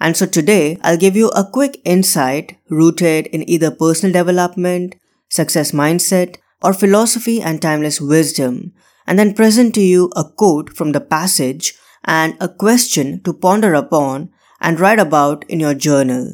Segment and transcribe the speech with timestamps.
[0.00, 4.94] And so today, I'll give you a quick insight rooted in either personal development,
[5.28, 8.72] success mindset, or philosophy and timeless wisdom,
[9.06, 13.74] and then present to you a quote from the passage and a question to ponder
[13.74, 14.30] upon
[14.60, 16.32] and write about in your journal.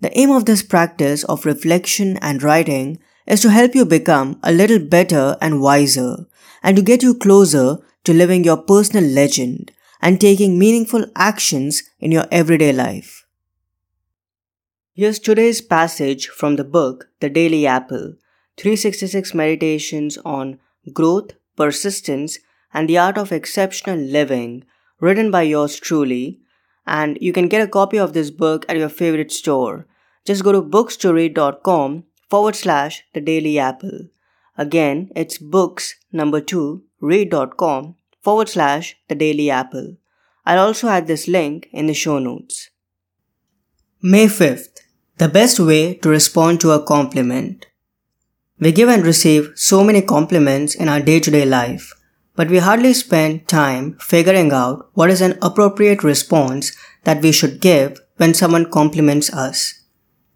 [0.00, 4.52] The aim of this practice of reflection and writing is to help you become a
[4.52, 6.26] little better and wiser,
[6.62, 9.72] and to get you closer to living your personal legend
[10.04, 13.26] and taking meaningful actions in your everyday life.
[14.92, 18.12] Here's today's passage from the book The Daily Apple
[18.58, 20.58] 366 Meditations on
[20.92, 22.38] Growth, Persistence,
[22.74, 24.64] and the Art of Exceptional Living,
[25.00, 26.38] written by yours truly.
[26.86, 29.86] And you can get a copy of this book at your favorite store.
[30.26, 34.00] Just go to books2read.com forward slash the daily apple.
[34.58, 39.96] Again, it's books number two read.com forward slash the daily apple.
[40.46, 42.70] I'll also add this link in the show notes.
[44.02, 44.80] May 5th.
[45.18, 47.66] The best way to respond to a compliment.
[48.58, 51.92] We give and receive so many compliments in our day to day life,
[52.34, 57.60] but we hardly spend time figuring out what is an appropriate response that we should
[57.60, 59.84] give when someone compliments us.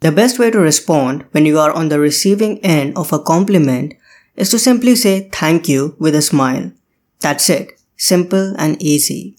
[0.00, 3.94] The best way to respond when you are on the receiving end of a compliment
[4.36, 6.72] is to simply say thank you with a smile.
[7.20, 7.80] That's it.
[7.96, 9.36] Simple and easy.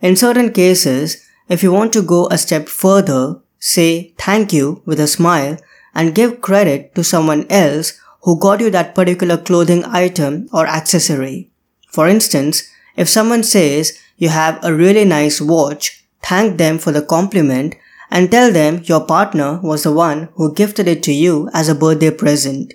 [0.00, 4.98] In certain cases, if you want to go a step further, say thank you with
[4.98, 5.58] a smile
[5.94, 11.50] and give credit to someone else who got you that particular clothing item or accessory.
[11.88, 17.02] For instance, if someone says you have a really nice watch, thank them for the
[17.02, 17.74] compliment
[18.10, 21.74] and tell them your partner was the one who gifted it to you as a
[21.74, 22.74] birthday present.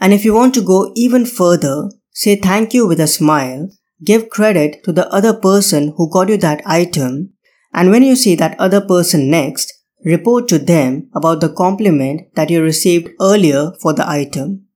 [0.00, 3.70] And if you want to go even further, say thank you with a smile,
[4.04, 7.32] give credit to the other person who got you that item,
[7.72, 9.72] and when you see that other person next,
[10.04, 14.66] report to them about the compliment that you received earlier for the item.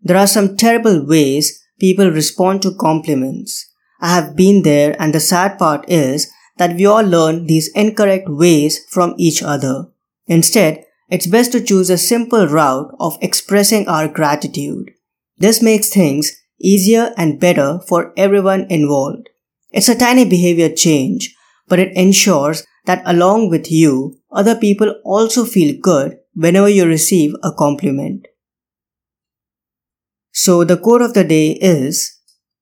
[0.00, 3.70] There are some terrible ways people respond to compliments.
[4.00, 8.28] I have been there and the sad part is that we all learn these incorrect
[8.28, 9.86] ways from each other.
[10.26, 14.90] Instead, it's best to choose a simple route of expressing our gratitude.
[15.38, 19.28] This makes things easier and better for everyone involved.
[19.70, 21.34] It's a tiny behavior change,
[21.68, 27.34] but it ensures that along with you, other people also feel good whenever you receive
[27.42, 28.26] a compliment.
[30.32, 32.18] So the quote of the day is,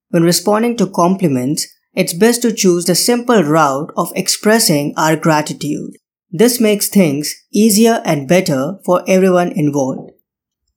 [0.09, 5.97] when responding to compliments, it's best to choose the simple route of expressing our gratitude.
[6.31, 10.11] This makes things easier and better for everyone involved.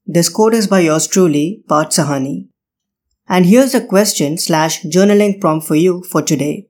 [0.06, 2.51] This quote is by yours truly, Parth Sahani.
[3.32, 6.66] And here's a question slash journaling prompt for you for today.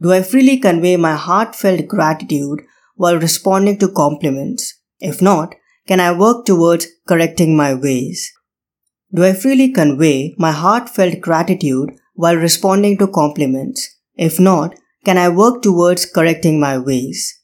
[0.00, 2.60] Do I freely convey my heartfelt gratitude
[2.94, 4.78] while responding to compliments?
[5.00, 5.56] If not,
[5.88, 8.32] can I work towards correcting my ways?
[9.12, 13.96] Do I freely convey my heartfelt gratitude while responding to compliments?
[14.14, 17.36] If not, can I work towards correcting my ways?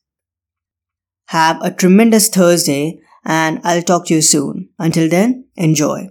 [1.31, 4.69] Have a tremendous Thursday and I'll talk to you soon.
[4.79, 6.11] Until then, enjoy.